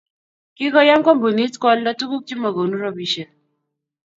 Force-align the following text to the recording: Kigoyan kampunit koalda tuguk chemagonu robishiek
Kigoyan 0.57 1.03
kampunit 1.07 1.53
koalda 1.65 1.91
tuguk 1.99 2.23
chemagonu 2.33 2.73
robishiek 2.83 3.29